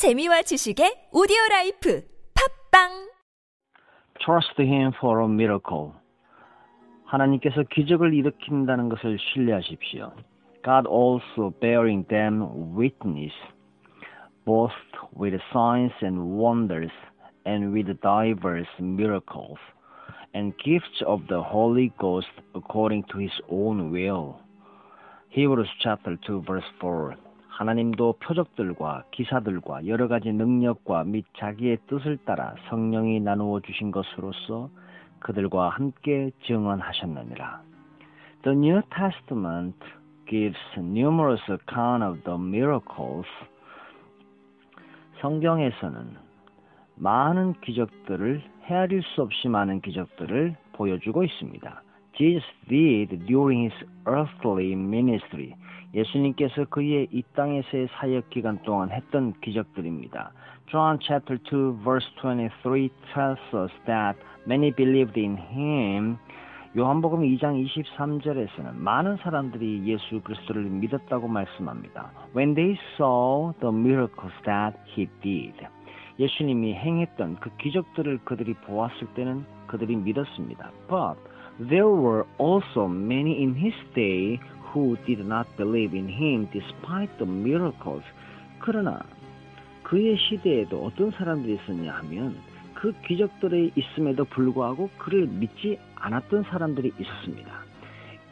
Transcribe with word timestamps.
재미와 0.00 0.48
지식의 0.48 1.10
오디오 1.12 1.36
라이프 1.50 2.00
팝빵 2.32 3.10
Trust 4.24 4.56
him 4.56 4.92
for 4.96 5.20
a 5.20 5.28
miracle. 5.28 5.92
하나님께서 7.04 7.64
기적을 7.64 8.14
일으킨다는 8.14 8.88
것을 8.88 9.18
신뢰하십시오. 9.18 10.14
God 10.64 10.88
also 10.88 11.52
bearing 11.60 12.08
them 12.08 12.48
witness, 12.74 13.34
both 14.46 14.72
with 15.14 15.36
signs 15.52 15.92
and 16.00 16.32
wonders, 16.32 16.90
and 17.44 17.68
with 17.76 17.92
divers 18.00 18.72
miracles, 18.80 19.60
and 20.32 20.56
gifts 20.64 21.04
of 21.04 21.28
the 21.28 21.42
Holy 21.44 21.92
Ghost 21.98 22.32
according 22.54 23.04
to 23.12 23.18
his 23.18 23.36
own 23.50 23.92
will. 23.92 24.40
Hebrews 25.28 25.68
chapter 25.84 26.16
2 26.24 26.40
verse 26.48 26.64
4 26.80 27.16
하나님도 27.60 28.14
표적들과 28.20 29.04
기사들과 29.10 29.86
여러 29.86 30.08
가지 30.08 30.32
능력과 30.32 31.04
및 31.04 31.26
자기의 31.36 31.76
뜻을 31.88 32.16
따라 32.24 32.54
성령이 32.70 33.20
나누어 33.20 33.60
주신 33.60 33.90
것으로서 33.90 34.70
그들과 35.18 35.68
함께 35.68 36.30
증언하셨느니라. 36.46 37.60
The 38.44 38.56
New 38.56 38.80
Testament 38.88 39.76
gives 40.26 40.58
numerous 40.78 41.42
account 41.50 42.02
of 42.02 42.22
the 42.24 42.38
miracles. 42.40 43.28
성경에서는 45.20 46.16
많은 46.94 47.60
기적들을 47.60 48.42
헤아릴 48.64 49.02
수 49.02 49.20
없이 49.20 49.48
많은 49.48 49.82
기적들을 49.82 50.56
보여주고 50.72 51.24
있습니다. 51.24 51.82
Jesus 52.20 52.44
did 52.68 53.24
during 53.24 53.70
his 53.70 53.72
earthly 54.04 54.72
ministry. 54.72 55.54
예수님께서 55.94 56.66
그의 56.66 57.08
이 57.10 57.22
땅에서의 57.34 57.88
사역 57.96 58.28
기간 58.28 58.60
동안 58.62 58.90
했던 58.90 59.32
기적들입니다. 59.40 60.30
John 60.70 60.98
chapter 61.00 61.38
2 61.50 61.80
verse 61.82 62.06
23 62.20 62.90
tells 63.14 63.40
us 63.54 63.72
that 63.86 64.18
many 64.46 64.70
believed 64.70 65.18
in 65.18 65.38
him. 65.38 66.18
요한복음 66.76 67.22
2장 67.22 67.66
23절에서는 67.96 68.74
많은 68.76 69.16
사람들이 69.16 69.82
예수 69.86 70.20
그리스도를 70.20 70.64
믿었다고 70.64 71.26
말씀합니다. 71.26 72.12
When 72.36 72.54
they 72.54 72.78
saw 72.96 73.54
the 73.60 73.74
miracles 73.74 74.34
that 74.44 74.78
he 74.94 75.08
did. 75.22 75.56
예수님이 76.20 76.74
행했던 76.74 77.36
그 77.40 77.50
기적들을 77.56 78.20
그들이 78.24 78.52
보았을 78.52 79.06
때는 79.14 79.46
그들이 79.66 79.96
믿었습니다. 79.96 80.70
But 80.86 81.18
there 81.58 81.88
were 81.88 82.24
also 82.38 82.84
many 82.84 83.38
in 83.38 83.56
his 83.56 83.74
day 83.94 84.38
who 84.70 84.96
did 85.06 85.22
not 85.22 85.48
believe 85.56 85.96
in 85.96 86.08
him 86.08 86.46
despite 86.52 87.16
the 87.16 87.26
miracles. 87.28 88.04
그러나 88.58 89.00
그의 89.82 90.18
시대에도 90.18 90.84
어떤 90.84 91.10
사람들이 91.10 91.54
있었냐 91.54 91.90
하면 91.92 92.36
그 92.74 92.92
기적들이 93.06 93.72
있음에도 93.74 94.24
불구하고 94.24 94.90
그를 94.98 95.26
믿지 95.26 95.78
않았던 95.96 96.44
사람들이 96.44 96.92
있었습니다. 97.00 97.50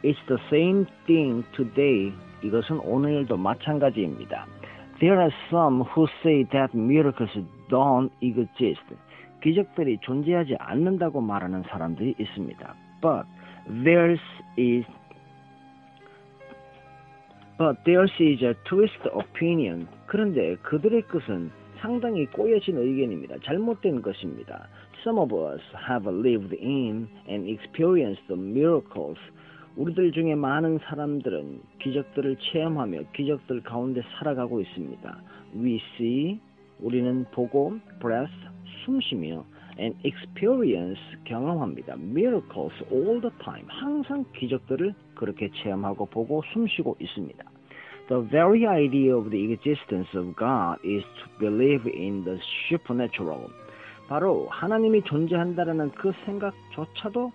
It's 0.03 0.23
the 0.27 0.39
same 0.47 0.85
thing 1.07 1.43
today. 1.55 2.13
이것은 2.43 2.79
오늘도 2.79 3.35
마찬가지입니다. 3.35 4.45
There 4.99 5.19
are 5.19 5.31
some 5.49 5.81
who 5.81 6.07
say 6.21 6.45
that 6.51 6.77
miracles 6.77 7.33
don't 7.69 8.11
exist. 8.21 8.83
기적들이 9.41 9.99
존재하지 10.01 10.55
않는다고 10.59 11.21
말하는 11.21 11.63
사람들이 11.69 12.15
있습니다. 12.19 12.75
But 13.01 13.25
there's 13.83 14.19
is 14.57 14.85
But 17.57 17.83
theirs 17.83 18.11
is 18.21 18.41
a 18.41 18.53
twist 18.63 19.03
opinion. 19.13 19.87
그런데 20.07 20.55
그들의 20.63 21.01
것은 21.03 21.51
상당히 21.79 22.25
꼬여진 22.25 22.77
의견입니다. 22.77 23.35
잘못된 23.43 24.01
것입니다. 24.01 24.67
Some 25.03 25.19
of 25.19 25.33
us 25.35 25.61
have 25.89 26.07
lived 26.07 26.55
in 26.61 27.07
and 27.27 27.49
experienced 27.49 28.31
miracles. 28.31 29.19
우리들 29.75 30.11
중에 30.13 30.35
많은 30.35 30.79
사람들은 30.83 31.61
기적들을 31.81 32.37
체험하며 32.37 33.11
기적들 33.13 33.63
가운데 33.63 34.03
살아가고 34.17 34.61
있습니다. 34.61 35.21
We 35.55 35.81
see, 35.95 36.39
우리는 36.79 37.25
보고, 37.31 37.77
breath, 37.99 38.33
숨쉬며, 38.85 39.43
and 39.79 39.97
experience, 40.03 40.99
경험합니다. 41.25 41.95
Miracles 41.95 42.73
all 42.91 43.21
the 43.21 43.31
time. 43.43 43.65
항상 43.67 44.25
기적들을 44.35 44.93
그렇게 45.15 45.49
체험하고 45.51 46.05
보고 46.07 46.41
숨쉬고 46.53 46.97
있습니다. 46.99 47.43
The 48.09 48.27
very 48.29 48.65
idea 48.65 49.13
of 49.13 49.29
the 49.29 49.53
existence 49.53 50.09
of 50.17 50.35
God 50.35 50.79
is 50.83 51.03
to 51.03 51.37
believe 51.39 51.85
in 51.93 52.23
the 52.23 52.39
supernatural. 52.67 53.47
바로 54.07 54.47
하나님이 54.49 55.03
존재한다라는 55.03 55.91
그 55.91 56.11
생각조차도 56.25 57.31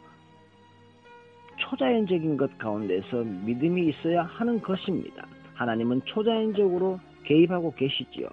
초자연적인 1.57 2.37
것 2.37 2.59
가운데서 2.59 3.23
믿음이 3.23 3.89
있어야 3.89 4.25
하는 4.25 4.61
것입니다. 4.61 5.27
하나님은 5.55 6.03
초자연적으로 6.05 6.99
개입하고 7.25 7.73
계시지요. 7.75 8.29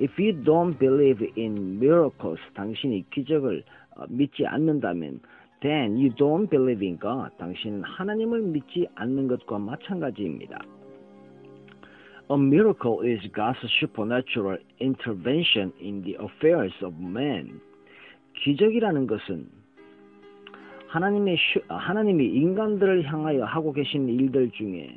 If 0.00 0.18
you 0.18 0.32
don't 0.44 0.78
believe 0.78 1.24
in 1.36 1.78
miracles, 1.78 2.40
당신이 2.54 3.10
기적을 3.10 3.62
믿지 4.08 4.46
않는다면 4.46 5.20
then 5.60 5.96
you 5.96 6.10
don't 6.10 6.50
believe 6.50 6.84
in 6.84 6.98
God. 6.98 7.30
당신은 7.38 7.82
하나님을 7.84 8.42
믿지 8.42 8.86
않는 8.96 9.28
것과 9.28 9.58
마찬가지입니다. 9.58 10.58
A 12.30 12.36
miracle 12.36 13.00
is 13.04 13.20
God's 13.32 13.60
supernatural 13.78 14.58
intervention 14.80 15.72
in 15.80 16.02
the 16.02 16.16
affairs 16.20 16.74
of 16.84 16.94
man. 17.00 17.60
기적이라는 18.42 19.06
것은 19.06 19.46
하나님의 20.88 21.36
하나님이 21.68 22.26
인간들을 22.26 23.04
향하여 23.04 23.44
하고 23.44 23.72
계신 23.72 24.08
일들 24.08 24.50
중에 24.50 24.96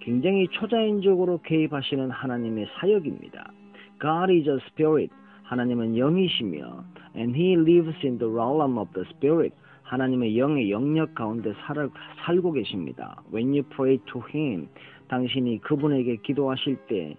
굉장히 0.00 0.48
초자연적으로 0.48 1.38
개입하시는 1.42 2.10
하나님의 2.10 2.66
사역입니다. 2.78 3.52
God 4.01 4.31
is 4.31 4.47
a 4.47 4.59
spirit. 4.71 5.11
하나님은 5.43 5.97
영이시며 5.97 6.83
and 7.15 7.35
he 7.35 7.55
lives 7.55 7.95
in 8.03 8.17
the 8.17 8.29
realm 8.29 8.77
of 8.77 8.91
the 8.93 9.07
spirit. 9.15 9.53
하나님의 9.83 10.37
영의 10.37 10.69
영역 10.69 11.15
가운데 11.15 11.53
살, 11.65 11.89
살고 12.25 12.51
계십니다. 12.51 13.21
When 13.33 13.53
you 13.53 13.63
pray 13.63 13.99
to 14.11 14.21
him, 14.33 14.67
당신이 15.07 15.61
그분에게 15.61 16.17
기도하실 16.17 16.75
때 16.87 17.15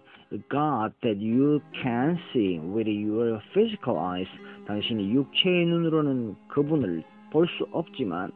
God 0.51 0.93
that 1.01 1.17
you 1.19 1.61
can 1.73 2.19
see 2.31 2.59
with 2.59 2.87
your 2.87 3.41
physical 3.53 3.97
eyes 3.97 4.29
당신이 4.67 5.11
육체의 5.15 5.67
눈으로는 5.67 6.37
그분을 6.49 7.03
볼 7.33 7.47
수 7.47 7.67
없지만 7.73 8.31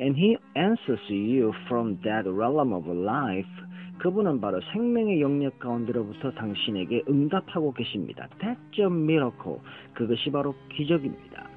and 0.00 0.18
he 0.18 0.36
answers 0.56 1.00
you 1.08 1.52
from 1.66 2.00
that 2.02 2.28
realm 2.28 2.72
of 2.72 2.90
life 2.90 3.48
그분은 4.01 4.41
바로 4.41 4.59
생명의 4.73 5.21
영역 5.21 5.59
가운데로부터 5.59 6.31
당신에게 6.31 7.03
응답하고 7.07 7.71
계십니다. 7.71 8.27
That's 8.39 8.79
a 8.79 8.87
miracle. 8.87 9.59
그것이 9.93 10.31
바로 10.31 10.55
기적입니다. 10.75 11.47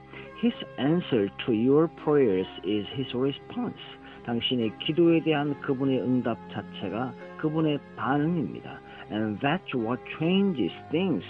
His 0.42 0.54
answer 0.78 1.30
to 1.46 1.54
your 1.54 1.88
prayers 2.04 2.46
is 2.66 2.86
his 2.92 3.16
response. 3.16 3.80
당신의 4.26 4.72
기도에 4.80 5.22
대한 5.22 5.58
그분의 5.62 6.02
응답 6.02 6.36
자체가 6.50 7.14
그분의 7.38 7.78
반응입니다. 7.96 8.78
And 9.10 9.40
that's 9.40 9.74
what 9.74 10.02
changes 10.18 10.74
things. 10.90 11.24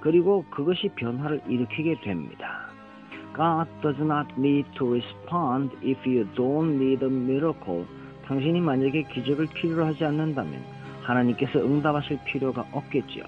그리고 0.00 0.44
그것이 0.50 0.88
변화를 0.96 1.40
일으키게 1.46 2.00
됩니다. 2.00 2.66
God 3.36 3.70
does 3.80 4.00
not 4.02 4.26
need 4.36 4.68
to 4.76 4.90
respond 4.90 5.70
if 5.84 5.98
you 6.04 6.26
don't 6.34 6.82
need 6.82 7.04
a 7.04 7.08
miracle. 7.08 7.86
당신이 8.28 8.60
만약에 8.60 9.04
기적을 9.04 9.46
필요로 9.54 9.86
하지 9.86 10.04
않는다면 10.04 10.62
하나님께서 11.02 11.60
응답하실 11.60 12.18
필요가 12.26 12.66
없겠지요. 12.72 13.24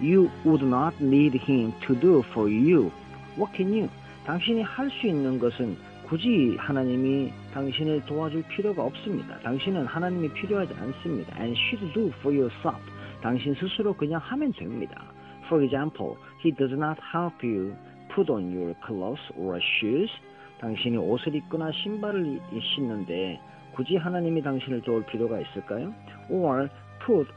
You 0.00 0.30
would 0.46 0.64
not 0.64 0.94
need 1.00 1.36
him 1.36 1.72
to 1.86 1.98
do 1.98 2.22
for 2.30 2.48
you. 2.48 2.92
What 3.36 3.52
can 3.56 3.72
you? 3.72 3.88
당신이 4.24 4.62
할 4.62 4.88
수 4.90 5.08
있는 5.08 5.40
것은 5.40 5.76
굳이 6.06 6.54
하나님이 6.56 7.32
당신을 7.52 8.06
도와줄 8.06 8.44
필요가 8.44 8.84
없습니다. 8.84 9.38
당신은 9.40 9.86
하나님이 9.86 10.28
필요하지 10.34 10.72
않습니다. 10.74 11.36
And 11.40 11.58
should 11.58 11.92
do 11.92 12.12
for 12.20 12.30
yourself. 12.30 12.80
당신 13.22 13.54
스스로 13.54 13.92
그냥 13.92 14.20
하면 14.22 14.52
됩니다. 14.52 15.02
For 15.46 15.64
example, 15.64 16.14
he 16.44 16.54
does 16.54 16.74
not 16.74 17.00
help 17.12 17.34
you 17.44 17.74
put 18.14 18.30
on 18.30 18.54
your 18.54 18.74
clothes 18.86 19.22
or 19.36 19.58
shoes. 19.58 20.12
당신이 20.60 20.96
옷을 20.96 21.34
입거나 21.34 21.72
신발을 21.72 22.40
신는데 22.74 23.40
굳이 23.74 23.96
하나님이 23.96 24.42
당신을 24.42 24.82
도울 24.82 25.04
필요가 25.06 25.40
있을까요? 25.40 25.94
Or 26.30 26.68
put 27.04 27.28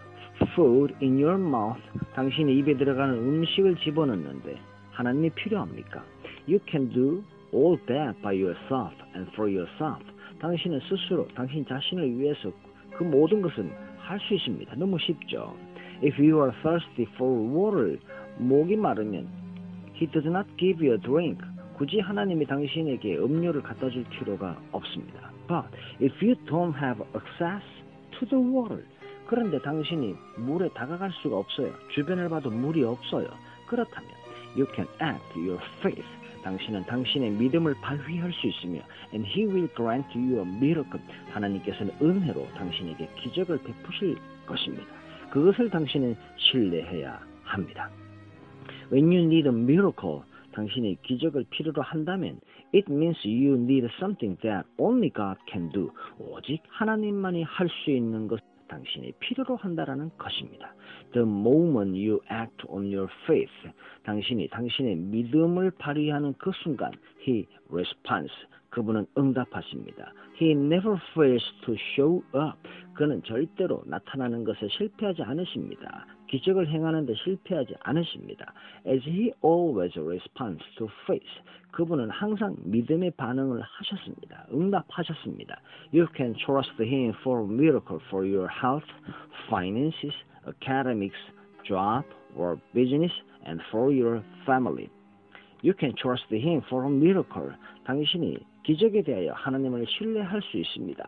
food 0.54 0.94
in 1.02 1.22
your 1.22 1.40
mouth. 1.40 1.82
당신이 2.14 2.58
입에 2.60 2.76
들어가는 2.78 3.16
음식을 3.16 3.76
집어넣는데 3.78 4.58
하나님이 4.92 5.30
필요합니까? 5.32 6.04
You 6.48 6.60
can 6.70 6.90
do 6.90 7.24
all 7.54 7.78
that 7.88 8.22
by 8.22 8.36
yourself 8.36 8.94
and 9.16 9.32
for 9.34 9.50
yourself. 9.50 10.04
당신은 10.40 10.82
스스로 10.90 11.28
당신 11.36 11.66
자신을 11.66 12.20
위해서 12.20 12.52
그 12.98 13.04
모든 13.04 13.42
것은 13.42 13.72
할 13.98 14.20
수 14.20 14.36
있습니다. 14.36 14.76
너무 14.76 15.00
쉽죠. 15.00 15.56
If 16.04 16.22
you 16.22 16.42
are 16.42 16.52
thirsty 16.62 17.08
for 17.16 17.34
water, 17.34 17.98
목이 18.38 18.76
마르면 18.76 19.28
He 19.96 20.08
does 20.12 20.28
not 20.28 20.46
give 20.58 20.86
you 20.86 20.94
a 20.94 21.00
drink. 21.00 21.40
굳이 21.78 22.00
하나님이 22.00 22.46
당신에게 22.46 23.18
음료를 23.18 23.62
갖다 23.62 23.90
줄 23.90 24.04
필요가 24.06 24.58
없습니다. 24.72 25.32
But 25.48 25.68
if 26.02 26.14
you 26.26 26.36
don't 26.46 26.74
have 26.76 27.04
access 27.14 27.66
to 28.18 28.28
the 28.28 28.44
water, 28.44 28.84
그런데 29.28 29.60
당신이 29.60 30.16
물에 30.38 30.70
다가갈 30.70 31.12
수가 31.22 31.38
없어요. 31.38 31.74
주변을 31.94 32.30
봐도 32.30 32.50
물이 32.50 32.84
없어요. 32.84 33.28
그렇다면 33.68 34.10
you 34.56 34.66
can 34.74 34.88
act 35.02 35.38
your 35.38 35.60
faith. 35.80 36.08
당신은 36.44 36.84
당신의 36.86 37.32
믿음을 37.32 37.76
발휘할 37.82 38.32
수 38.32 38.48
있으며 38.48 38.80
and 39.14 39.28
he 39.28 39.46
will 39.46 39.68
grant 39.76 40.08
you 40.18 40.38
a 40.38 40.48
miracle. 40.48 41.02
하나님께서는 41.32 41.94
은혜로 42.02 42.48
당신에게 42.56 43.10
기적을 43.18 43.60
베푸실 43.64 44.16
것입니다. 44.46 44.86
그것을 45.32 45.70
당신은 45.70 46.16
신뢰해야 46.38 47.20
합니다. 47.44 47.90
When 48.94 49.08
you 49.08 49.26
need 49.26 49.50
a 49.50 49.54
miracle, 49.54 50.22
당신이 50.56 51.02
기적을 51.02 51.46
필요로 51.50 51.82
한다면 51.82 52.40
it 52.74 52.92
means 52.92 53.20
you 53.28 53.56
need 53.56 53.86
something 54.00 54.40
that 54.42 54.66
only 54.78 55.12
God 55.14 55.38
can 55.52 55.70
do. 55.72 55.92
오직 56.18 56.64
하나님만이 56.70 57.44
할 57.44 57.70
수 57.70 57.92
있는 57.92 58.28
것 58.28 58.40
당신이 58.68 59.12
필요로 59.20 59.58
한다라는 59.58 60.10
것입니다. 60.18 60.74
The 61.14 61.28
moment 61.28 61.94
you 61.94 62.20
act 62.32 62.66
on 62.68 62.86
your 62.86 63.08
faith, 63.24 63.54
당신이 64.04 64.48
당신의 64.50 64.96
믿음을 64.96 65.72
발휘하는 65.72 66.34
그 66.40 66.52
순간, 66.64 66.92
he 67.28 67.46
responds. 67.70 68.34
그분은 68.70 69.06
응답하십니다. 69.18 70.12
He 70.42 70.52
never 70.52 70.98
fails 71.14 71.46
to 71.66 71.76
show 71.94 72.24
up. 72.36 72.60
그는 72.96 73.22
절대로 73.24 73.84
나타나는 73.86 74.44
것에 74.46 74.68
실패하지 74.70 75.22
않으십니다. 75.24 76.08
기적을 76.28 76.68
행하는데 76.70 77.14
실패하지 77.14 77.76
않으십니다. 77.82 78.54
As 78.88 79.04
he 79.08 79.32
always 79.44 79.98
responds 80.00 80.64
to 80.78 80.88
faith. 81.04 81.30
그분은 81.72 82.10
항상 82.10 82.56
믿음의 82.64 83.12
반응을 83.12 83.62
하셨습니다. 83.62 84.48
응답하셨습니다. 84.52 85.60
You 85.94 86.08
can 86.16 86.34
trust 86.36 86.82
him 86.82 87.14
for 87.20 87.44
miracle 87.44 88.00
for 88.08 88.26
your 88.26 88.48
health, 88.50 88.88
finances, 89.48 90.16
academics, 90.48 91.20
job, 91.68 92.06
or 92.36 92.58
business, 92.74 93.14
and 93.46 93.62
for 93.70 93.94
your 93.94 94.24
family. 94.46 94.90
You 95.64 95.74
can 95.78 95.94
trust 95.96 96.34
him 96.34 96.62
for 96.68 96.86
a 96.88 96.92
miracle. 96.92 97.52
당신이 97.84 98.38
기적에 98.64 99.04
대하여 99.04 99.34
하나님을 99.34 99.86
신뢰할 99.88 100.42
수 100.42 100.58
있습니다. 100.58 101.04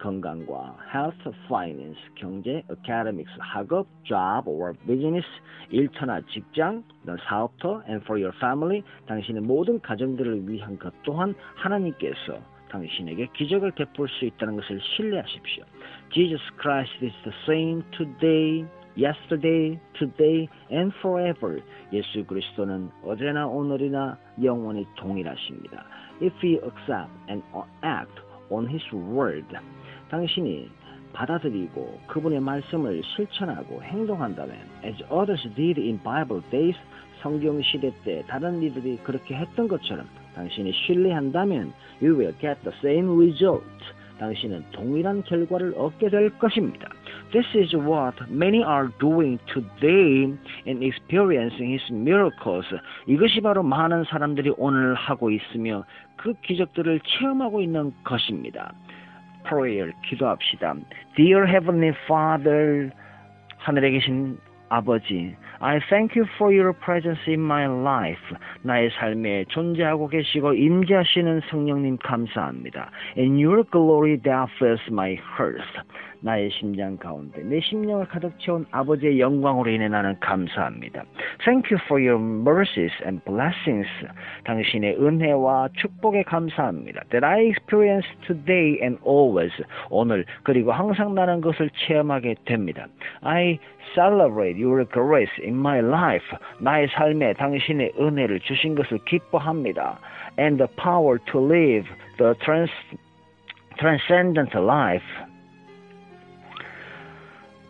건강과 0.00 0.76
health, 0.92 1.34
finance, 1.46 1.98
경제, 2.16 2.62
academics, 2.70 3.30
학업, 3.38 3.86
job 4.04 4.48
or 4.48 4.74
business, 4.86 5.26
일터나 5.70 6.20
직장, 6.32 6.82
사업터, 7.28 7.82
and 7.88 8.02
for 8.04 8.18
your 8.20 8.34
family, 8.38 8.82
당신의 9.06 9.42
모든 9.42 9.80
가정들을 9.80 10.48
위한 10.48 10.78
것 10.78 10.92
또한 11.02 11.34
하나님께서 11.56 12.40
당신에게 12.70 13.28
기적을 13.34 13.72
베풀 13.72 14.08
수 14.08 14.24
있다는 14.24 14.56
것을 14.56 14.80
신뢰하십시오. 14.96 15.64
Jesus 16.10 16.42
Christ 16.60 16.92
is 17.02 17.12
the 17.24 17.34
same 17.44 17.82
today, 17.90 18.64
yesterday, 18.96 19.78
today, 19.98 20.48
and 20.70 20.94
forever. 20.98 21.60
예수 21.92 22.24
그리스도는 22.24 22.90
어제나 23.04 23.46
오늘이나 23.46 24.18
영원히 24.42 24.86
동일하십니다. 24.96 25.84
If 26.22 26.34
you 26.42 26.60
accept 26.62 27.10
and 27.28 27.42
act 27.82 28.20
on 28.50 28.68
His 28.68 28.84
word, 28.92 29.46
당신이 30.10 30.68
받아들이고 31.12 32.00
그분의 32.06 32.40
말씀을 32.40 33.02
실천하고 33.04 33.82
행동한다면 33.82 34.56
as 34.84 35.02
others 35.10 35.42
did 35.54 35.80
in 35.80 35.98
Bible 36.02 36.42
days 36.50 36.78
성경 37.22 37.60
시대 37.62 37.92
때 38.04 38.24
다른 38.26 38.62
이들이 38.62 38.98
그렇게 39.02 39.34
했던 39.34 39.68
것처럼 39.68 40.06
당신이 40.34 40.72
신뢰한다면 40.72 41.72
you 42.00 42.16
will 42.16 42.34
get 42.40 42.60
the 42.62 42.76
same 42.82 43.10
result. 43.10 43.64
당신은 44.18 44.64
동일한 44.72 45.22
결과를 45.24 45.74
얻게 45.76 46.10
될 46.10 46.30
것입니다. 46.38 46.90
This 47.32 47.46
is 47.56 47.74
what 47.74 48.16
many 48.30 48.62
are 48.62 48.90
doing 48.98 49.38
today 49.46 50.36
in 50.66 50.82
experiencing 50.82 51.72
His 51.72 51.90
miracles. 51.90 52.66
이것이 53.06 53.40
바로 53.40 53.62
많은 53.62 54.04
사람들이 54.04 54.52
오늘 54.58 54.94
하고 54.94 55.30
있으며 55.30 55.84
그 56.16 56.34
기적들을 56.42 57.00
체험하고 57.00 57.62
있는 57.62 57.94
것입니다. 58.04 58.74
Prayer 59.44 59.92
기도합시다. 60.04 60.74
Dear 61.16 61.46
Heavenly 61.46 61.94
Father, 62.04 62.90
하늘에 63.58 63.90
계신 63.90 64.38
아버지, 64.68 65.34
I 65.62 65.78
thank 65.90 66.16
you 66.16 66.26
for 66.36 66.52
your 66.52 66.72
presence 66.72 67.20
in 67.28 67.40
my 67.40 67.66
life. 67.66 68.22
나의 68.62 68.90
삶에 68.98 69.44
존재하고 69.48 70.08
계시고 70.08 70.54
임재하시는 70.54 71.42
성령님 71.50 71.98
감사합니다. 71.98 72.90
In 73.18 73.36
your 73.36 73.64
glory 73.70 74.16
that 74.22 74.50
fills 74.58 74.80
my 74.88 75.18
heart. 75.36 75.60
나의 76.21 76.49
심장 76.49 76.97
가운데 76.97 77.43
내 77.43 77.59
심령을 77.59 78.07
가득 78.07 78.37
채운 78.39 78.65
아버지의 78.71 79.19
영광으로 79.19 79.69
인해 79.69 79.87
나는 79.87 80.19
감사합니다. 80.19 81.03
Thank 81.43 81.69
you 81.71 81.79
for 81.85 82.01
your 82.01 82.19
mercies 82.19 82.91
and 83.05 83.23
blessings. 83.25 83.87
당신의 84.45 84.97
은혜와 84.97 85.69
축복에 85.75 86.23
감사합니다. 86.23 87.03
That 87.11 87.23
I 87.23 87.47
experience 87.47 88.07
today 88.25 88.79
and 88.81 88.97
always. 89.05 89.53
오늘 89.89 90.25
그리고 90.43 90.71
항상 90.71 91.13
나는 91.13 91.41
것을 91.41 91.69
체험하게 91.85 92.35
됩니다. 92.45 92.87
I 93.21 93.59
celebrate 93.93 94.57
your 94.57 94.83
grace 94.85 95.33
in 95.43 95.55
my 95.55 95.79
life. 95.79 96.25
나의 96.59 96.87
삶에 96.87 97.33
당신의 97.33 97.93
은혜를 97.99 98.39
주신 98.39 98.73
것을 98.75 98.97
기뻐합니다. 99.05 99.99
And 100.39 100.57
the 100.57 100.67
power 100.75 101.19
to 101.31 101.39
live 101.39 101.87
the 102.17 102.33
trans, 102.43 102.71
transcendent 103.77 104.57
life. 104.57 105.05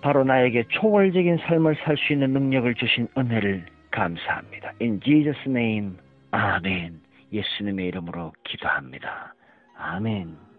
바로 0.01 0.25
나에게 0.25 0.65
초월적인 0.69 1.39
삶을 1.39 1.77
살 1.85 1.97
수 1.97 2.13
있는 2.13 2.33
능력을 2.33 2.75
주신 2.75 3.09
은혜를 3.17 3.67
감사합니다. 3.91 4.73
In 4.81 5.01
Jesus' 5.03 5.43
name, 5.47 5.93
아멘. 6.31 7.01
예수님의 7.33 7.87
이름으로 7.89 8.33
기도합니다. 8.45 9.35
아멘. 9.77 10.50